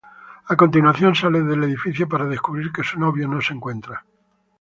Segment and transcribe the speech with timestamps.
[0.53, 4.03] A continuación, sale del edificio para descubrir que su novio no se encuentra.